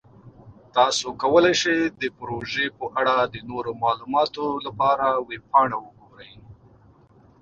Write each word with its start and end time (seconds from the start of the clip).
تاسو 0.75 1.07
کولی 1.21 1.53
شئ 1.61 1.77
د 2.01 2.03
پروژې 2.17 2.65
په 2.77 2.85
اړه 2.99 3.15
د 3.33 3.35
نورو 3.49 3.71
معلوماتو 3.83 4.45
لپاره 4.65 5.07
ویب 5.27 5.43
پاڼه 5.51 5.77
وګورئ. 5.81 6.31